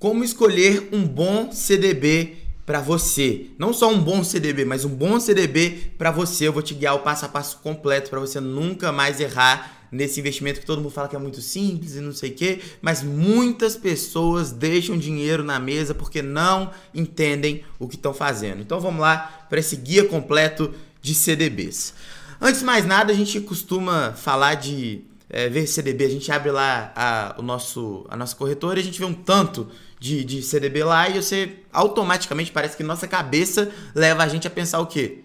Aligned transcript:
Como 0.00 0.22
escolher 0.22 0.90
um 0.92 1.04
bom 1.04 1.50
CDB 1.50 2.36
para 2.64 2.80
você? 2.80 3.46
Não 3.58 3.72
só 3.72 3.90
um 3.92 4.00
bom 4.00 4.22
CDB, 4.22 4.64
mas 4.64 4.84
um 4.84 4.94
bom 4.94 5.18
CDB 5.18 5.90
para 5.98 6.12
você. 6.12 6.46
Eu 6.46 6.52
vou 6.52 6.62
te 6.62 6.72
guiar 6.72 6.94
o 6.94 7.00
passo 7.00 7.24
a 7.24 7.28
passo 7.28 7.58
completo 7.58 8.08
para 8.08 8.20
você 8.20 8.38
nunca 8.38 8.92
mais 8.92 9.18
errar 9.18 9.88
nesse 9.90 10.20
investimento 10.20 10.60
que 10.60 10.66
todo 10.66 10.80
mundo 10.80 10.92
fala 10.92 11.08
que 11.08 11.16
é 11.16 11.18
muito 11.18 11.42
simples 11.42 11.96
e 11.96 12.00
não 12.00 12.12
sei 12.12 12.30
o 12.30 12.34
quê, 12.34 12.60
mas 12.80 13.02
muitas 13.02 13.76
pessoas 13.76 14.52
deixam 14.52 14.96
dinheiro 14.96 15.42
na 15.42 15.58
mesa 15.58 15.92
porque 15.92 16.22
não 16.22 16.70
entendem 16.94 17.64
o 17.76 17.88
que 17.88 17.96
estão 17.96 18.14
fazendo. 18.14 18.60
Então 18.60 18.78
vamos 18.78 19.00
lá 19.00 19.46
para 19.50 19.58
esse 19.58 19.74
guia 19.74 20.04
completo 20.04 20.72
de 21.02 21.12
CDBs. 21.12 21.92
Antes 22.40 22.60
de 22.60 22.66
mais 22.66 22.86
nada, 22.86 23.12
a 23.12 23.16
gente 23.16 23.40
costuma 23.40 24.12
falar 24.12 24.54
de 24.54 25.02
é, 25.28 25.48
ver 25.48 25.66
CDB, 25.66 26.04
a 26.04 26.10
gente 26.10 26.30
abre 26.32 26.50
lá 26.50 26.92
a, 26.94 27.34
o 27.38 27.42
nosso, 27.42 28.06
a 28.08 28.16
nossa 28.16 28.34
corretora 28.34 28.78
e 28.78 28.82
a 28.82 28.84
gente 28.84 28.98
vê 28.98 29.04
um 29.04 29.12
tanto 29.12 29.68
de, 30.00 30.24
de 30.24 30.42
CDB 30.42 30.84
lá 30.84 31.08
e 31.08 31.20
você 31.20 31.56
automaticamente 31.72 32.52
parece 32.52 32.76
que 32.76 32.82
nossa 32.82 33.06
cabeça 33.06 33.70
leva 33.94 34.22
a 34.22 34.28
gente 34.28 34.46
a 34.46 34.50
pensar 34.50 34.80
o 34.80 34.86
quê? 34.86 35.24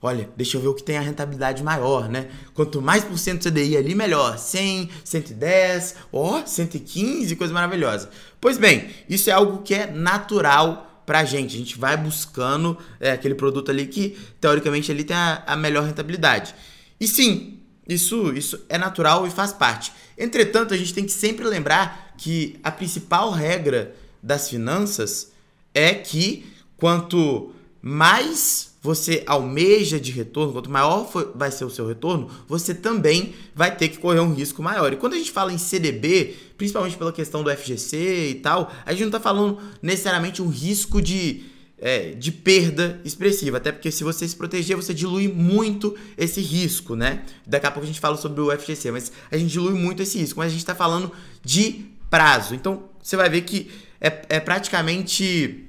Olha, 0.00 0.28
deixa 0.36 0.58
eu 0.58 0.60
ver 0.60 0.68
o 0.68 0.74
que 0.74 0.82
tem 0.82 0.98
a 0.98 1.00
rentabilidade 1.00 1.62
maior, 1.62 2.10
né? 2.10 2.28
Quanto 2.52 2.82
mais 2.82 3.02
por 3.02 3.16
cento 3.16 3.48
CDI 3.48 3.74
ali, 3.74 3.94
melhor. 3.94 4.36
100, 4.36 4.90
110, 5.02 5.94
ó, 6.12 6.44
115, 6.44 7.34
coisa 7.36 7.54
maravilhosa. 7.54 8.10
Pois 8.38 8.58
bem, 8.58 8.90
isso 9.08 9.30
é 9.30 9.32
algo 9.32 9.62
que 9.62 9.74
é 9.74 9.90
natural 9.90 11.02
pra 11.06 11.24
gente. 11.24 11.56
A 11.56 11.58
gente 11.58 11.78
vai 11.78 11.96
buscando 11.96 12.76
é, 13.00 13.12
aquele 13.12 13.34
produto 13.34 13.70
ali 13.70 13.86
que, 13.86 14.18
teoricamente, 14.38 14.92
ali 14.92 15.04
tem 15.04 15.16
a, 15.16 15.42
a 15.46 15.56
melhor 15.56 15.84
rentabilidade. 15.84 16.54
E 17.00 17.08
sim, 17.08 17.60
isso, 17.88 18.30
isso 18.34 18.62
é 18.68 18.76
natural 18.76 19.26
e 19.26 19.30
faz 19.30 19.54
parte. 19.54 19.90
Entretanto, 20.18 20.74
a 20.74 20.76
gente 20.76 20.92
tem 20.92 21.04
que 21.04 21.12
sempre 21.12 21.46
lembrar 21.46 22.14
que 22.18 22.58
a 22.62 22.70
principal 22.70 23.30
regra 23.30 23.94
das 24.24 24.48
finanças 24.48 25.32
é 25.74 25.92
que 25.92 26.46
quanto 26.76 27.52
mais 27.82 28.74
você 28.80 29.22
almeja 29.26 30.00
de 30.00 30.10
retorno, 30.10 30.52
quanto 30.52 30.70
maior 30.70 31.10
for, 31.10 31.32
vai 31.34 31.50
ser 31.50 31.64
o 31.64 31.70
seu 31.70 31.86
retorno, 31.86 32.30
você 32.48 32.74
também 32.74 33.34
vai 33.54 33.74
ter 33.74 33.88
que 33.88 33.98
correr 33.98 34.20
um 34.20 34.32
risco 34.32 34.62
maior. 34.62 34.92
E 34.92 34.96
quando 34.96 35.14
a 35.14 35.18
gente 35.18 35.30
fala 35.30 35.52
em 35.52 35.58
CDB, 35.58 36.34
principalmente 36.56 36.96
pela 36.96 37.12
questão 37.12 37.42
do 37.42 37.50
FGC 37.50 38.30
e 38.30 38.34
tal, 38.36 38.72
a 38.84 38.92
gente 38.92 39.02
não 39.02 39.08
está 39.08 39.20
falando 39.20 39.58
necessariamente 39.82 40.40
um 40.40 40.48
risco 40.48 41.00
de 41.00 41.44
é, 41.76 42.12
de 42.12 42.32
perda 42.32 43.00
expressiva. 43.04 43.58
Até 43.58 43.70
porque 43.70 43.90
se 43.90 44.04
você 44.04 44.26
se 44.26 44.34
proteger, 44.34 44.76
você 44.76 44.94
dilui 44.94 45.28
muito 45.28 45.94
esse 46.16 46.40
risco, 46.40 46.94
né? 46.94 47.24
Daqui 47.46 47.66
a 47.66 47.70
pouco 47.70 47.84
a 47.84 47.86
gente 47.86 48.00
fala 48.00 48.16
sobre 48.16 48.40
o 48.40 48.50
FGC, 48.50 48.90
mas 48.90 49.12
a 49.30 49.36
gente 49.36 49.50
dilui 49.50 49.74
muito 49.74 50.02
esse 50.02 50.16
risco. 50.16 50.38
Mas 50.38 50.46
a 50.46 50.50
gente 50.50 50.60
está 50.60 50.74
falando 50.74 51.12
de 51.42 51.84
prazo. 52.08 52.54
Então 52.54 52.84
você 53.02 53.16
vai 53.16 53.28
ver 53.28 53.42
que 53.42 53.70
é, 54.06 54.36
é 54.36 54.40
praticamente. 54.40 55.68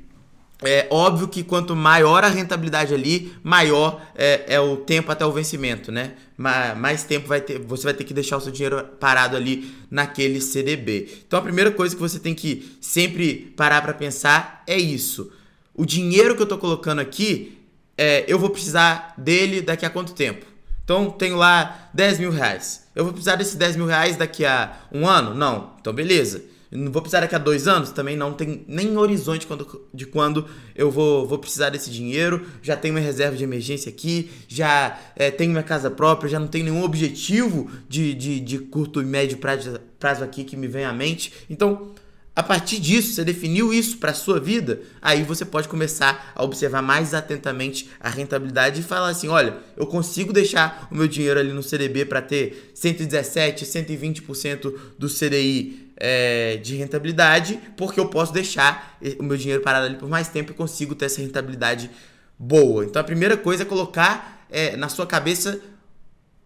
É 0.64 0.88
óbvio 0.90 1.28
que 1.28 1.44
quanto 1.44 1.76
maior 1.76 2.24
a 2.24 2.30
rentabilidade 2.30 2.94
ali, 2.94 3.34
maior 3.44 4.02
é, 4.16 4.46
é, 4.48 4.60
o 4.60 4.78
tempo 4.78 5.12
até 5.12 5.26
o 5.26 5.32
vencimento, 5.32 5.92
né? 5.92 6.14
Mais, 6.38 7.04
tempo 7.04 7.28
vai 7.28 7.42
ter, 7.42 7.60
você 7.60 7.84
vai 7.84 7.94
ter 7.94 8.06
que 8.06 8.14
deixar 8.14 8.38
o 8.38 8.42
seu 8.42 8.54
dinheiro 8.54 8.82
parado 8.98 9.36
ali 9.36 9.76
naquele 9.92 10.40
CDB. 10.40 11.10
Então 11.28 11.40
a 11.40 11.42
primeira 11.42 11.72
coisa 11.72 11.94
que 11.94 12.02
você 12.02 12.20
tem 12.20 12.34
que 12.34 12.78
sempre 12.80 13.54
parar 13.58 13.82
para 13.82 13.94
pensar 13.94 14.64
é 14.66 14.78
isso 14.78 15.30
o 15.76 15.86
dinheiro 15.86 16.36
que 16.36 16.42
eu 16.42 16.46
estou 16.46 16.58
colocando 16.58 17.00
aqui, 17.00 17.58
é, 17.98 18.24
eu 18.28 18.40
vou 18.40 18.50
precisar 18.50 19.14
dele 19.18 19.62
daqui 19.62 19.86
a 19.86 19.90
quanto 19.90 20.14
tempo? 20.14 20.46
Então, 20.84 21.10
tenho 21.10 21.36
lá 21.36 21.90
10 21.94 22.20
mil 22.20 22.32
reais. 22.32 22.88
Eu 22.96 23.04
vou 23.04 23.12
precisar 23.12 23.36
desses 23.36 23.56
10 23.56 23.76
mil 23.76 23.86
reais 23.86 24.16
daqui 24.16 24.46
a 24.46 24.78
um 24.92 25.08
ano? 25.08 25.34
Não. 25.34 25.74
Então, 25.82 25.92
beleza. 25.92 26.44
Não 26.72 26.92
vou 26.92 27.02
precisar 27.02 27.22
daqui 27.22 27.36
a 27.36 27.40
dois 27.40 27.68
anos? 27.68 27.92
Também 27.92 28.18
não 28.18 28.34
tem 28.34 28.66
nem 28.68 28.98
horizonte 28.98 29.46
quando, 29.46 29.88
de 29.94 30.06
quando 30.06 30.46
eu 30.76 30.90
vou, 30.92 31.28
vou 31.28 31.38
precisar 31.38 31.70
desse 31.70 31.90
dinheiro. 31.90 32.46
Já 32.62 32.76
tenho 32.76 32.94
minha 32.94 33.06
reserva 33.06 33.38
de 33.38 33.44
emergência 33.44 33.90
aqui, 33.90 34.30
já 34.48 35.00
é, 35.16 35.32
tenho 35.32 35.52
minha 35.52 35.64
casa 35.64 35.90
própria, 35.92 36.30
já 36.30 36.40
não 36.40 36.48
tenho 36.48 36.66
nenhum 36.66 36.84
objetivo 36.84 37.70
de, 37.88 38.14
de, 38.14 38.40
de 38.40 38.60
curto 38.60 39.02
e 39.02 39.06
médio 39.06 39.38
prazo, 39.38 39.80
prazo 40.00 40.24
aqui 40.24 40.44
que 40.44 40.58
me 40.58 40.68
vem 40.68 40.86
à 40.86 40.94
mente. 40.94 41.32
Então, 41.50 41.94
a 42.36 42.44
partir 42.44 42.80
disso, 42.80 43.14
você 43.14 43.24
definiu 43.24 43.74
isso 43.74 43.98
para 43.98 44.12
a 44.12 44.14
sua 44.14 44.42
vida, 44.42 44.82
aí 45.02 45.24
você 45.24 45.46
pode 45.46 45.70
começar 45.70 46.34
a 46.36 46.44
observar 46.44 46.82
mais 46.82 47.14
atentamente 47.14 47.90
a 47.98 48.10
rentabilidade 48.10 48.82
e 48.82 48.84
falar 48.84 49.08
assim: 49.08 49.30
olha, 49.30 49.56
eu 49.78 49.88
consigo 49.88 50.34
deixar 50.34 50.90
o 50.92 50.96
meu 50.96 51.08
dinheiro 51.08 51.40
ali 51.40 51.54
no 51.54 51.64
CDB 51.64 52.04
para 52.04 52.22
ter 52.22 52.72
117, 52.74 53.64
120% 53.64 54.74
do 55.00 55.08
CDI 55.08 55.85
é, 55.98 56.58
de 56.58 56.76
rentabilidade, 56.76 57.60
porque 57.78 58.00
eu 58.00 58.08
posso 58.08 58.34
deixar 58.34 58.98
o 59.20 59.24
meu 59.24 59.38
dinheiro 59.38 59.62
parado 59.62 59.86
ali 59.86 59.96
por 59.96 60.10
mais 60.10 60.28
tempo 60.28 60.52
e 60.52 60.56
consigo 60.56 60.96
ter 60.96 61.06
essa 61.06 61.22
rentabilidade 61.22 61.90
boa. 62.38 62.86
Então 62.86 63.02
a 63.02 63.06
primeira 63.06 63.38
coisa 63.38 63.64
é 63.64 63.66
colocar 63.66 64.46
é, 64.50 64.76
na 64.76 64.90
sua 64.90 65.06
cabeça 65.06 65.60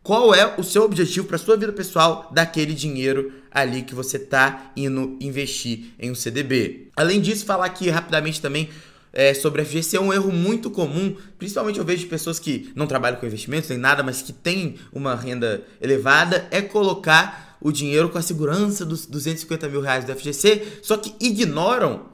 qual 0.02 0.34
é 0.34 0.56
o 0.58 0.64
seu 0.64 0.84
objetivo 0.84 1.28
para 1.28 1.38
sua 1.38 1.58
vida 1.58 1.74
pessoal 1.74 2.30
daquele 2.32 2.74
dinheiro 2.74 3.34
ali 3.52 3.82
que 3.82 3.94
você 3.94 4.18
está 4.18 4.72
indo 4.76 5.18
investir 5.20 5.94
em 6.00 6.12
um 6.12 6.16
CDB. 6.16 6.90
Além 6.96 7.20
disso, 7.20 7.46
falar 7.46 7.66
aqui 7.66 7.90
rapidamente 7.90 8.42
também 8.42 8.70
é, 9.12 9.34
sobre 9.34 9.66
FGC 9.66 9.98
é 9.98 10.00
um 10.00 10.14
erro 10.14 10.32
muito 10.32 10.70
comum, 10.70 11.16
principalmente 11.38 11.80
eu 11.80 11.86
vejo 11.86 12.08
pessoas 12.08 12.40
que 12.40 12.72
não 12.76 12.86
trabalham 12.86 13.20
com 13.20 13.26
investimentos 13.26 13.70
nem 13.70 13.78
nada, 13.78 14.04
mas 14.04 14.22
que 14.22 14.32
têm 14.32 14.76
uma 14.94 15.16
renda 15.16 15.64
elevada, 15.82 16.48
é 16.52 16.62
colocar 16.62 17.49
o 17.62 17.72
dinheiro 17.72 18.10
com 18.10 18.18
a 18.18 18.22
segurança 18.22 18.86
dos 18.86 19.06
250 19.06 19.68
mil 19.68 19.82
reais 19.82 20.06
do 20.06 20.16
FGC, 20.16 20.80
só 20.82 20.98
que 20.98 21.14
ignoram 21.20 22.08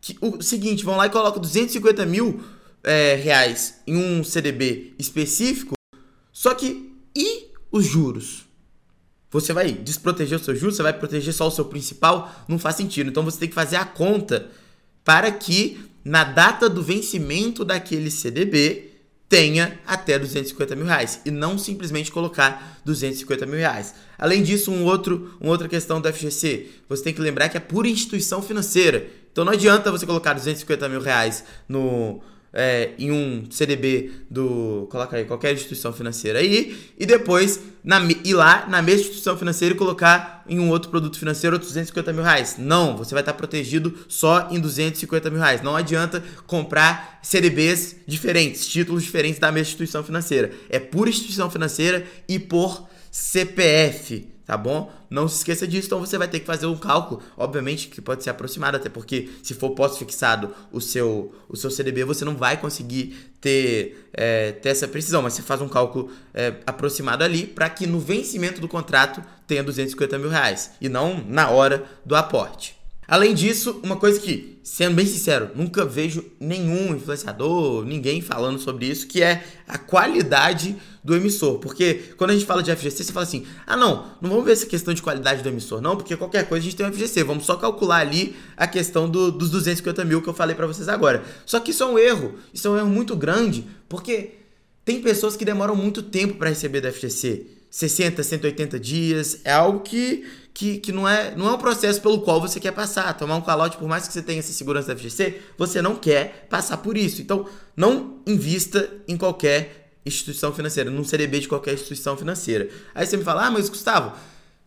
que 0.00 0.16
o 0.20 0.42
seguinte, 0.42 0.84
vão 0.84 0.96
lá 0.96 1.06
e 1.06 1.10
colocam 1.10 1.40
250 1.40 2.04
mil 2.06 2.42
é, 2.82 3.14
reais 3.14 3.80
em 3.86 3.96
um 3.96 4.24
CDB 4.24 4.94
específico, 4.98 5.74
só 6.32 6.54
que 6.54 6.92
e 7.14 7.52
os 7.70 7.86
juros? 7.86 8.44
Você 9.30 9.52
vai 9.52 9.72
desproteger 9.72 10.38
os 10.38 10.44
seus 10.44 10.58
juros, 10.58 10.76
você 10.76 10.82
vai 10.82 10.92
proteger 10.92 11.32
só 11.32 11.48
o 11.48 11.50
seu 11.50 11.64
principal? 11.64 12.30
Não 12.46 12.58
faz 12.58 12.76
sentido. 12.76 13.08
Então 13.08 13.24
você 13.24 13.38
tem 13.38 13.48
que 13.48 13.54
fazer 13.54 13.76
a 13.76 13.84
conta 13.84 14.50
para 15.02 15.30
que 15.32 15.80
na 16.04 16.24
data 16.24 16.68
do 16.68 16.82
vencimento 16.82 17.64
daquele 17.64 18.10
CDB 18.10 18.91
tenha 19.32 19.80
até 19.86 20.18
250 20.18 20.76
mil 20.76 20.84
reais 20.84 21.22
e 21.24 21.30
não 21.30 21.56
simplesmente 21.56 22.12
colocar 22.12 22.78
250 22.84 23.46
mil 23.46 23.56
reais. 23.56 23.94
Além 24.18 24.42
disso, 24.42 24.70
um 24.70 24.84
outro, 24.84 25.38
uma 25.40 25.50
outra 25.50 25.70
questão 25.70 26.02
do 26.02 26.12
FGC, 26.12 26.68
você 26.86 27.02
tem 27.02 27.14
que 27.14 27.20
lembrar 27.22 27.48
que 27.48 27.56
é 27.56 27.60
por 27.60 27.86
instituição 27.86 28.42
financeira. 28.42 29.06
Então 29.32 29.42
não 29.42 29.54
adianta 29.54 29.90
você 29.90 30.04
colocar 30.04 30.34
250 30.34 30.86
mil 30.86 31.00
reais 31.00 31.44
no, 31.66 32.20
é, 32.52 32.90
em 32.98 33.10
um 33.10 33.44
CDB 33.50 34.10
do. 34.30 34.86
Coloca 34.90 35.16
aí, 35.16 35.24
qualquer 35.24 35.54
instituição 35.54 35.92
financeira 35.92 36.38
aí, 36.38 36.76
e 36.98 37.06
depois 37.06 37.60
na, 37.82 38.00
ir 38.24 38.34
lá 38.34 38.66
na 38.68 38.82
mesma 38.82 39.00
instituição 39.00 39.36
financeira 39.36 39.74
e 39.74 39.78
colocar 39.78 40.44
em 40.46 40.58
um 40.60 40.68
outro 40.68 40.90
produto 40.90 41.18
financeiro 41.18 41.56
outros 41.56 41.70
250 41.72 42.12
mil 42.12 42.22
reais. 42.22 42.56
Não, 42.58 42.96
você 42.96 43.14
vai 43.14 43.22
estar 43.22 43.32
protegido 43.34 43.94
só 44.08 44.48
em 44.50 44.60
250 44.60 45.30
mil 45.30 45.40
reais. 45.40 45.62
Não 45.62 45.74
adianta 45.74 46.22
comprar 46.46 47.18
CDBs 47.22 47.96
diferentes, 48.06 48.66
títulos 48.66 49.02
diferentes 49.02 49.38
da 49.38 49.50
mesma 49.50 49.68
instituição 49.68 50.04
financeira. 50.04 50.52
É 50.68 50.78
por 50.78 51.08
instituição 51.08 51.50
financeira 51.50 52.04
e 52.28 52.38
por 52.38 52.88
CPF 53.10 54.31
tá 54.46 54.56
bom? 54.56 54.92
Não 55.08 55.28
se 55.28 55.38
esqueça 55.38 55.66
disso, 55.66 55.86
então 55.86 56.00
você 56.00 56.18
vai 56.18 56.28
ter 56.28 56.40
que 56.40 56.46
fazer 56.46 56.66
um 56.66 56.76
cálculo, 56.76 57.22
obviamente 57.36 57.88
que 57.88 58.00
pode 58.00 58.22
ser 58.22 58.30
aproximado, 58.30 58.76
até 58.76 58.88
porque 58.88 59.30
se 59.42 59.54
for 59.54 59.70
pós-fixado 59.70 60.54
o 60.70 60.80
seu, 60.80 61.34
o 61.48 61.56
seu 61.56 61.70
CDB, 61.70 62.04
você 62.04 62.24
não 62.24 62.36
vai 62.36 62.56
conseguir 62.56 63.32
ter, 63.40 64.08
é, 64.12 64.52
ter 64.52 64.70
essa 64.70 64.88
precisão, 64.88 65.22
mas 65.22 65.34
você 65.34 65.42
faz 65.42 65.60
um 65.60 65.68
cálculo 65.68 66.10
é, 66.34 66.54
aproximado 66.66 67.24
ali 67.24 67.46
para 67.46 67.68
que 67.70 67.86
no 67.86 68.00
vencimento 68.00 68.60
do 68.60 68.68
contrato 68.68 69.22
tenha 69.46 69.62
250 69.62 70.18
mil 70.18 70.30
reais 70.30 70.72
e 70.80 70.88
não 70.88 71.22
na 71.26 71.50
hora 71.50 71.84
do 72.04 72.14
aporte. 72.14 72.81
Além 73.12 73.34
disso, 73.34 73.78
uma 73.82 73.96
coisa 73.96 74.18
que, 74.18 74.58
sendo 74.62 74.94
bem 74.94 75.04
sincero, 75.04 75.50
nunca 75.54 75.84
vejo 75.84 76.24
nenhum 76.40 76.96
influenciador, 76.96 77.84
ninguém 77.84 78.22
falando 78.22 78.58
sobre 78.58 78.86
isso, 78.86 79.06
que 79.06 79.22
é 79.22 79.44
a 79.68 79.76
qualidade 79.76 80.74
do 81.04 81.14
emissor. 81.14 81.58
Porque 81.58 82.14
quando 82.16 82.30
a 82.30 82.32
gente 82.32 82.46
fala 82.46 82.62
de 82.62 82.74
FGC, 82.74 83.04
você 83.04 83.12
fala 83.12 83.24
assim: 83.24 83.44
ah, 83.66 83.76
não, 83.76 84.06
não 84.18 84.30
vamos 84.30 84.46
ver 84.46 84.52
essa 84.52 84.64
questão 84.64 84.94
de 84.94 85.02
qualidade 85.02 85.42
do 85.42 85.48
emissor, 85.50 85.82
não, 85.82 85.94
porque 85.94 86.16
qualquer 86.16 86.48
coisa 86.48 86.62
a 86.62 86.64
gente 86.64 86.74
tem 86.74 86.86
um 86.86 86.90
FGC. 86.90 87.22
Vamos 87.22 87.44
só 87.44 87.56
calcular 87.56 87.98
ali 87.98 88.34
a 88.56 88.66
questão 88.66 89.06
do, 89.06 89.30
dos 89.30 89.50
250 89.50 90.06
mil 90.06 90.22
que 90.22 90.28
eu 90.30 90.34
falei 90.34 90.56
para 90.56 90.66
vocês 90.66 90.88
agora. 90.88 91.22
Só 91.44 91.60
que 91.60 91.70
isso 91.70 91.82
é 91.82 91.86
um 91.86 91.98
erro, 91.98 92.36
isso 92.54 92.66
é 92.66 92.70
um 92.70 92.78
erro 92.78 92.88
muito 92.88 93.14
grande, 93.14 93.66
porque 93.90 94.36
tem 94.86 95.02
pessoas 95.02 95.36
que 95.36 95.44
demoram 95.44 95.76
muito 95.76 96.02
tempo 96.02 96.36
para 96.36 96.48
receber 96.48 96.80
do 96.80 96.90
FGC. 96.90 97.61
60, 97.72 98.22
180 98.22 98.78
dias, 98.78 99.40
é 99.44 99.52
algo 99.52 99.80
que 99.80 100.24
que, 100.54 100.78
que 100.78 100.92
não, 100.92 101.08
é, 101.08 101.34
não 101.34 101.48
é 101.48 101.52
um 101.52 101.58
processo 101.58 101.98
pelo 102.02 102.20
qual 102.20 102.38
você 102.38 102.60
quer 102.60 102.72
passar. 102.72 103.16
Tomar 103.16 103.36
um 103.36 103.40
calote, 103.40 103.78
por 103.78 103.88
mais 103.88 104.06
que 104.06 104.12
você 104.12 104.20
tenha 104.20 104.38
essa 104.38 104.52
segurança 104.52 104.88
da 104.88 105.00
FGC, 105.00 105.40
você 105.56 105.80
não 105.80 105.96
quer 105.96 106.46
passar 106.50 106.76
por 106.76 106.94
isso. 106.94 107.22
Então, 107.22 107.48
não 107.74 108.20
invista 108.26 108.86
em 109.08 109.16
qualquer 109.16 109.94
instituição 110.04 110.52
financeira, 110.52 110.90
num 110.90 111.04
CDB 111.04 111.40
de 111.40 111.48
qualquer 111.48 111.72
instituição 111.72 112.18
financeira. 112.18 112.68
Aí 112.94 113.06
você 113.06 113.16
me 113.16 113.24
fala, 113.24 113.46
ah, 113.46 113.50
mas 113.50 113.70
Gustavo, 113.70 114.12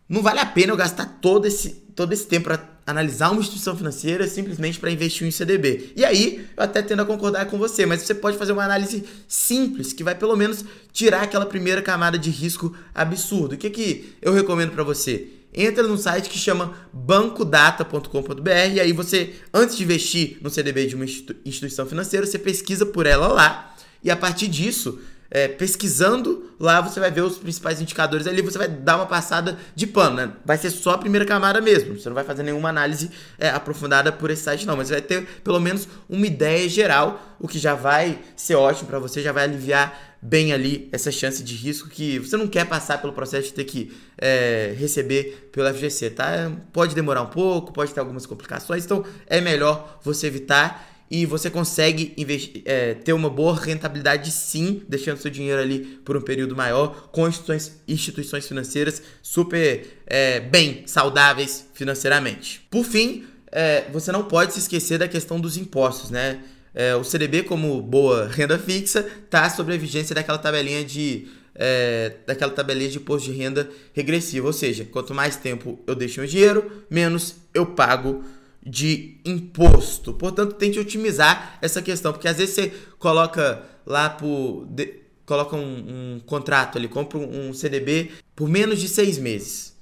não 0.08 0.22
vale 0.22 0.38
a 0.40 0.46
pena 0.46 0.72
eu 0.72 0.76
gastar 0.76 1.18
todo 1.20 1.46
esse, 1.46 1.70
todo 1.94 2.12
esse 2.12 2.26
tempo 2.26 2.44
para 2.44 2.76
analisar 2.86 3.30
uma 3.30 3.40
instituição 3.40 3.76
financeira 3.76 4.28
simplesmente 4.28 4.78
para 4.78 4.90
investir 4.90 5.26
em 5.26 5.30
CDB. 5.32 5.92
E 5.96 6.04
aí, 6.04 6.46
eu 6.56 6.62
até 6.62 6.80
tendo 6.80 7.02
a 7.02 7.04
concordar 7.04 7.46
com 7.46 7.58
você, 7.58 7.84
mas 7.84 8.02
você 8.02 8.14
pode 8.14 8.38
fazer 8.38 8.52
uma 8.52 8.64
análise 8.64 9.04
simples 9.26 9.92
que 9.92 10.04
vai 10.04 10.14
pelo 10.14 10.36
menos 10.36 10.64
tirar 10.92 11.22
aquela 11.22 11.44
primeira 11.44 11.82
camada 11.82 12.16
de 12.16 12.30
risco 12.30 12.76
absurdo. 12.94 13.56
O 13.56 13.58
que, 13.58 13.70
que 13.70 14.12
eu 14.22 14.32
recomendo 14.32 14.70
para 14.70 14.84
você? 14.84 15.28
Entra 15.52 15.82
num 15.82 15.96
site 15.96 16.28
que 16.28 16.38
chama 16.38 16.76
bancodata.com.br 16.92 18.50
e 18.74 18.78
aí 18.78 18.92
você, 18.92 19.34
antes 19.52 19.76
de 19.76 19.82
investir 19.82 20.36
no 20.40 20.50
CDB 20.50 20.86
de 20.86 20.94
uma 20.94 21.04
instituição 21.04 21.86
financeira, 21.86 22.26
você 22.26 22.38
pesquisa 22.38 22.86
por 22.86 23.06
ela 23.06 23.26
lá 23.28 23.74
e 24.04 24.10
a 24.10 24.16
partir 24.16 24.48
disso 24.48 25.00
é, 25.30 25.48
pesquisando 25.48 26.50
lá, 26.58 26.80
você 26.80 26.98
vai 27.00 27.10
ver 27.10 27.22
os 27.22 27.38
principais 27.38 27.80
indicadores 27.80 28.26
ali, 28.26 28.42
você 28.42 28.58
vai 28.58 28.68
dar 28.68 28.96
uma 28.96 29.06
passada 29.06 29.58
de 29.74 29.86
pano, 29.86 30.16
né? 30.16 30.32
Vai 30.44 30.56
ser 30.56 30.70
só 30.70 30.92
a 30.92 30.98
primeira 30.98 31.24
camada 31.24 31.60
mesmo, 31.60 31.98
você 31.98 32.08
não 32.08 32.14
vai 32.14 32.24
fazer 32.24 32.42
nenhuma 32.42 32.68
análise 32.68 33.10
é, 33.38 33.48
aprofundada 33.50 34.12
por 34.12 34.30
esse 34.30 34.42
site 34.42 34.66
não, 34.66 34.76
mas 34.76 34.90
vai 34.90 35.02
ter 35.02 35.26
pelo 35.44 35.60
menos 35.60 35.88
uma 36.08 36.26
ideia 36.26 36.68
geral, 36.68 37.36
o 37.38 37.46
que 37.46 37.58
já 37.58 37.74
vai 37.74 38.18
ser 38.34 38.54
ótimo 38.54 38.88
para 38.88 38.98
você, 38.98 39.20
já 39.20 39.32
vai 39.32 39.44
aliviar 39.44 40.16
bem 40.20 40.52
ali 40.52 40.88
essa 40.90 41.12
chance 41.12 41.42
de 41.42 41.54
risco 41.54 41.88
que 41.88 42.18
você 42.18 42.36
não 42.36 42.48
quer 42.48 42.64
passar 42.66 43.00
pelo 43.00 43.12
processo 43.12 43.48
de 43.48 43.54
ter 43.54 43.64
que 43.64 43.96
é, 44.18 44.74
receber 44.78 45.50
pelo 45.52 45.72
FGC, 45.72 46.10
tá? 46.10 46.50
Pode 46.72 46.94
demorar 46.94 47.22
um 47.22 47.26
pouco, 47.26 47.72
pode 47.72 47.92
ter 47.92 48.00
algumas 48.00 48.26
complicações, 48.26 48.84
então 48.84 49.04
é 49.26 49.40
melhor 49.40 50.00
você 50.02 50.26
evitar 50.26 50.95
e 51.10 51.24
você 51.24 51.48
consegue 51.48 52.12
investir, 52.16 52.62
é, 52.64 52.94
ter 52.94 53.12
uma 53.12 53.30
boa 53.30 53.54
rentabilidade 53.54 54.30
sim, 54.30 54.82
deixando 54.88 55.18
seu 55.18 55.30
dinheiro 55.30 55.60
ali 55.60 55.80
por 56.04 56.16
um 56.16 56.20
período 56.20 56.56
maior, 56.56 57.08
com 57.12 57.28
instituições, 57.28 57.80
instituições 57.86 58.48
financeiras 58.48 59.02
super 59.22 59.86
é, 60.06 60.40
bem 60.40 60.82
saudáveis 60.86 61.68
financeiramente. 61.74 62.66
Por 62.70 62.84
fim, 62.84 63.24
é, 63.52 63.84
você 63.92 64.10
não 64.10 64.24
pode 64.24 64.52
se 64.52 64.58
esquecer 64.58 64.98
da 64.98 65.08
questão 65.08 65.40
dos 65.40 65.56
impostos, 65.56 66.10
né? 66.10 66.40
É, 66.74 66.94
o 66.94 67.02
CDB, 67.02 67.44
como 67.44 67.80
boa 67.80 68.28
renda 68.28 68.58
fixa, 68.58 69.06
está 69.24 69.48
sob 69.48 69.72
a 69.72 69.78
vigência 69.78 70.14
daquela 70.14 70.36
tabelinha 70.36 70.84
de 70.84 71.26
é, 71.58 72.16
daquela 72.26 72.52
tabelinha 72.52 72.90
de 72.90 72.98
imposto 72.98 73.30
de 73.30 73.36
renda 73.36 73.68
regressivo, 73.94 74.46
ou 74.46 74.52
seja, 74.52 74.84
quanto 74.84 75.14
mais 75.14 75.36
tempo 75.36 75.80
eu 75.86 75.94
deixo 75.94 76.20
meu 76.20 76.28
dinheiro, 76.28 76.84
menos 76.90 77.36
eu 77.54 77.64
pago 77.64 78.22
de 78.66 79.20
imposto. 79.24 80.12
Portanto, 80.12 80.54
tente 80.54 80.78
otimizar 80.78 81.56
essa 81.62 81.80
questão, 81.80 82.12
porque 82.12 82.26
às 82.26 82.36
vezes 82.36 82.54
você 82.54 82.72
coloca 82.98 83.62
lá 83.86 84.10
por. 84.10 84.66
De, 84.66 85.02
coloca 85.24 85.56
um, 85.56 86.16
um, 86.16 86.20
contrato 86.20 86.78
ali, 86.78 86.88
compra 86.88 87.18
um 87.18 87.52
CDB 87.52 88.12
por 88.34 88.48
menos 88.48 88.80
de 88.80 88.88
seis 88.88 89.18
meses, 89.18 89.76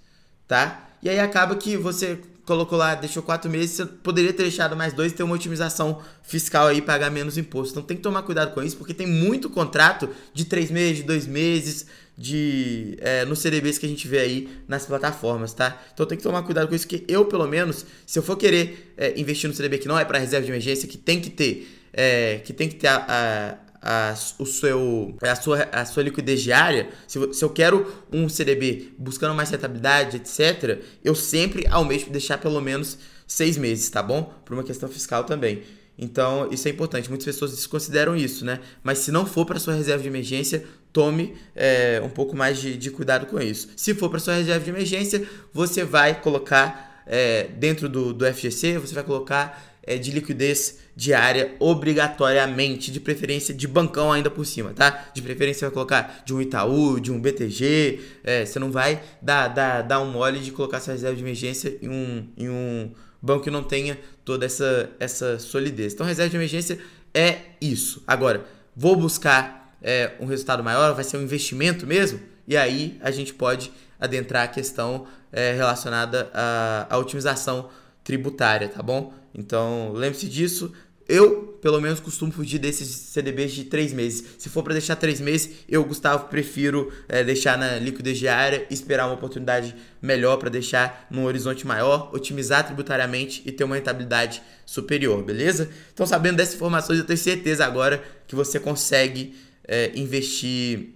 tá? 0.48 0.88
E 1.02 1.08
aí 1.08 1.20
acaba 1.20 1.56
que 1.56 1.76
você 1.76 2.18
colocou 2.44 2.78
lá, 2.78 2.94
deixou 2.94 3.22
quatro 3.22 3.50
meses, 3.50 3.76
você 3.76 3.86
poderia 3.86 4.32
ter 4.32 4.42
deixado 4.42 4.76
mais 4.76 4.92
dois 4.92 5.12
e 5.12 5.14
ter 5.14 5.22
uma 5.22 5.34
otimização 5.34 6.02
fiscal 6.22 6.66
aí, 6.66 6.82
pagar 6.82 7.10
menos 7.10 7.38
imposto. 7.38 7.72
Então 7.72 7.82
tem 7.82 7.96
que 7.96 8.02
tomar 8.02 8.22
cuidado 8.22 8.52
com 8.52 8.62
isso, 8.62 8.76
porque 8.76 8.92
tem 8.92 9.06
muito 9.06 9.48
contrato 9.48 10.08
de 10.32 10.44
três 10.44 10.70
meses, 10.70 10.98
de 10.98 11.02
dois 11.04 11.26
meses, 11.26 11.86
de 12.16 12.96
é, 13.00 13.24
nos 13.24 13.40
CDBs 13.40 13.78
que 13.78 13.86
a 13.86 13.88
gente 13.88 14.06
vê 14.06 14.18
aí 14.20 14.48
nas 14.68 14.86
plataformas, 14.86 15.52
tá? 15.52 15.82
Então 15.92 16.06
tem 16.06 16.16
que 16.16 16.22
tomar 16.22 16.42
cuidado 16.42 16.68
com 16.68 16.74
isso, 16.74 16.86
que 16.86 17.04
eu, 17.08 17.24
pelo 17.24 17.46
menos, 17.46 17.84
se 18.06 18.18
eu 18.18 18.22
for 18.22 18.36
querer 18.36 18.92
é, 18.96 19.18
investir 19.18 19.48
no 19.48 19.56
CDB 19.56 19.78
que 19.78 19.88
não 19.88 19.98
é 19.98 20.04
para 20.04 20.18
reserva 20.18 20.44
de 20.44 20.52
emergência, 20.52 20.86
que 20.86 20.98
tem 20.98 21.20
que 21.20 21.30
ter, 21.30 21.68
é, 21.92 22.40
que 22.44 22.52
tem 22.52 22.68
que 22.68 22.76
ter 22.76 22.88
a, 22.88 23.04
a, 23.08 23.63
a, 23.86 24.14
o 24.38 24.46
seu, 24.46 25.14
a, 25.20 25.36
sua, 25.36 25.68
a 25.70 25.84
sua 25.84 26.02
liquidez 26.02 26.40
diária, 26.42 26.88
se, 27.06 27.34
se 27.34 27.44
eu 27.44 27.50
quero 27.50 27.86
um 28.10 28.30
CDB 28.30 28.94
buscando 28.98 29.34
mais 29.34 29.50
rentabilidade, 29.50 30.16
etc., 30.16 30.82
eu 31.04 31.14
sempre 31.14 31.66
almejo 31.68 32.08
deixar 32.08 32.38
pelo 32.38 32.62
menos 32.62 32.98
seis 33.26 33.58
meses, 33.58 33.90
tá 33.90 34.02
bom? 34.02 34.32
Por 34.42 34.54
uma 34.54 34.64
questão 34.64 34.88
fiscal 34.88 35.24
também. 35.24 35.62
Então, 35.98 36.48
isso 36.50 36.66
é 36.66 36.70
importante. 36.70 37.10
Muitas 37.10 37.26
pessoas 37.26 37.50
desconsideram 37.50 38.16
isso, 38.16 38.44
né? 38.44 38.60
Mas 38.82 38.98
se 38.98 39.12
não 39.12 39.26
for 39.26 39.44
para 39.44 39.60
sua 39.60 39.74
reserva 39.74 40.02
de 40.02 40.08
emergência, 40.08 40.64
tome 40.90 41.36
é, 41.54 42.00
um 42.02 42.08
pouco 42.08 42.34
mais 42.34 42.58
de, 42.58 42.76
de, 42.76 42.90
cuidado 42.90 43.26
com 43.26 43.38
isso. 43.38 43.68
Se 43.76 43.94
for 43.94 44.08
para 44.08 44.18
sua 44.18 44.34
reserva 44.34 44.64
de 44.64 44.70
emergência, 44.70 45.28
você 45.52 45.84
vai 45.84 46.20
colocar 46.20 47.04
é, 47.06 47.48
dentro 47.58 47.88
do, 47.88 48.14
do 48.14 48.24
FGC, 48.24 48.78
você 48.78 48.94
vai 48.94 49.04
colocar 49.04 49.73
é, 49.86 49.96
de 49.96 50.10
liquidez 50.10 50.78
diária 50.96 51.54
obrigatoriamente, 51.58 52.90
de 52.90 53.00
preferência 53.00 53.52
de 53.52 53.66
bancão 53.66 54.12
ainda 54.12 54.30
por 54.30 54.44
cima, 54.44 54.72
tá? 54.72 55.08
De 55.12 55.20
preferência 55.20 55.66
vai 55.68 55.74
colocar 55.74 56.22
de 56.24 56.34
um 56.34 56.40
Itaú, 56.40 57.00
de 57.00 57.10
um 57.10 57.20
BTG, 57.20 58.00
é, 58.22 58.46
você 58.46 58.58
não 58.58 58.70
vai 58.70 59.02
dar, 59.20 59.48
dar, 59.48 59.82
dar 59.82 60.00
um 60.00 60.10
mole 60.10 60.40
de 60.40 60.50
colocar 60.50 60.80
sua 60.80 60.94
reserva 60.94 61.16
de 61.16 61.22
emergência 61.22 61.76
em 61.82 61.88
um, 61.88 62.28
em 62.36 62.48
um 62.48 62.92
banco 63.20 63.44
que 63.44 63.50
não 63.50 63.62
tenha 63.62 63.98
toda 64.24 64.46
essa, 64.46 64.90
essa 64.98 65.38
solidez. 65.38 65.94
Então, 65.94 66.06
reserva 66.06 66.30
de 66.30 66.36
emergência 66.36 66.78
é 67.12 67.38
isso. 67.60 68.02
Agora, 68.06 68.44
vou 68.76 68.96
buscar 68.96 69.76
é, 69.82 70.12
um 70.20 70.26
resultado 70.26 70.62
maior, 70.62 70.94
vai 70.94 71.04
ser 71.04 71.16
um 71.16 71.22
investimento 71.22 71.86
mesmo? 71.86 72.20
E 72.46 72.56
aí 72.56 72.98
a 73.00 73.10
gente 73.10 73.32
pode 73.34 73.72
adentrar 73.98 74.44
a 74.44 74.48
questão 74.48 75.06
é, 75.32 75.52
relacionada 75.52 76.30
à, 76.32 76.86
à 76.90 76.98
otimização 76.98 77.68
tributária, 78.02 78.68
tá 78.68 78.82
bom? 78.82 79.12
Então, 79.34 79.92
lembre-se 79.92 80.28
disso. 80.28 80.72
Eu, 81.06 81.58
pelo 81.60 81.80
menos, 81.80 82.00
costumo 82.00 82.32
fugir 82.32 82.58
desses 82.58 82.88
CDBs 82.88 83.52
de 83.52 83.64
três 83.64 83.92
meses. 83.92 84.24
Se 84.38 84.48
for 84.48 84.62
para 84.62 84.72
deixar 84.72 84.96
três 84.96 85.20
meses, 85.20 85.50
eu, 85.68 85.84
Gustavo, 85.84 86.28
prefiro 86.28 86.90
é, 87.06 87.22
deixar 87.22 87.58
na 87.58 87.78
liquidez 87.78 88.16
diária, 88.16 88.66
esperar 88.70 89.06
uma 89.06 89.14
oportunidade 89.14 89.76
melhor 90.00 90.38
para 90.38 90.48
deixar 90.48 91.06
num 91.10 91.24
horizonte 91.24 91.66
maior, 91.66 92.10
otimizar 92.14 92.64
tributariamente 92.64 93.42
e 93.44 93.52
ter 93.52 93.64
uma 93.64 93.74
rentabilidade 93.74 94.42
superior, 94.64 95.22
beleza? 95.22 95.68
Então, 95.92 96.06
sabendo 96.06 96.36
dessas 96.36 96.54
informações, 96.54 96.98
eu 96.98 97.04
tenho 97.04 97.18
certeza 97.18 97.66
agora 97.66 98.02
que 98.26 98.34
você 98.34 98.58
consegue 98.58 99.36
é, 99.68 99.92
investir 99.94 100.94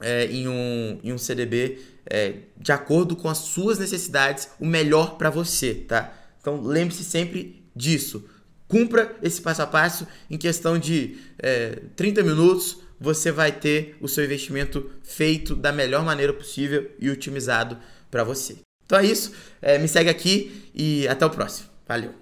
é, 0.00 0.26
em, 0.26 0.46
um, 0.46 1.00
em 1.02 1.12
um 1.12 1.18
CDB 1.18 1.78
de 2.58 2.72
acordo 2.72 3.16
com 3.16 3.28
as 3.28 3.38
suas 3.38 3.78
necessidades, 3.78 4.48
o 4.60 4.66
melhor 4.66 5.16
para 5.16 5.30
você, 5.30 5.72
tá? 5.72 6.12
Então, 6.40 6.60
lembre-se 6.60 7.04
sempre 7.04 7.61
disso 7.74 8.24
Cumpra 8.72 9.14
esse 9.22 9.38
passo 9.38 9.60
a 9.60 9.66
passo 9.66 10.08
em 10.30 10.38
questão 10.38 10.78
de 10.78 11.18
é, 11.38 11.78
30 11.94 12.22
minutos. 12.22 12.78
Você 12.98 13.30
vai 13.30 13.52
ter 13.52 13.98
o 14.00 14.08
seu 14.08 14.24
investimento 14.24 14.90
feito 15.02 15.54
da 15.54 15.70
melhor 15.70 16.02
maneira 16.02 16.32
possível 16.32 16.90
e 16.98 17.10
otimizado 17.10 17.76
para 18.10 18.24
você. 18.24 18.56
Então 18.86 18.98
é 18.98 19.04
isso. 19.04 19.34
É, 19.60 19.76
me 19.76 19.88
segue 19.88 20.08
aqui 20.08 20.70
e 20.74 21.06
até 21.06 21.26
o 21.26 21.30
próximo. 21.30 21.68
Valeu! 21.86 22.21